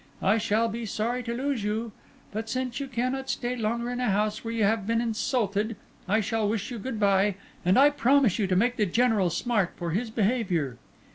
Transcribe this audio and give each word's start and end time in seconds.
I 0.23 0.39
shall 0.39 0.67
be 0.67 0.87
sorry 0.87 1.21
to 1.21 1.33
lose 1.35 1.63
you; 1.63 1.91
but 2.31 2.49
since 2.49 2.79
you 2.79 2.87
cannot 2.87 3.29
stay 3.29 3.55
longer 3.55 3.91
in 3.91 3.99
a 3.99 4.09
house 4.09 4.43
where 4.43 4.51
you 4.51 4.63
have 4.63 4.87
been 4.87 4.99
insulted, 4.99 5.75
I 6.07 6.21
shall 6.21 6.49
wish 6.49 6.71
you 6.71 6.79
good 6.79 6.99
bye, 6.99 7.35
and 7.63 7.77
I 7.77 7.91
promise 7.91 8.39
you 8.39 8.47
to 8.47 8.55
make 8.55 8.77
the 8.77 8.87
General 8.87 9.29
smart 9.29 9.73
for 9.75 9.91
his 9.91 10.09
behaviour." 10.09 10.79